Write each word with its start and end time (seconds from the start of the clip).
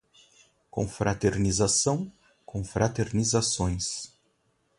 Confraternização, 0.71 2.11
confraternizações 2.43 4.17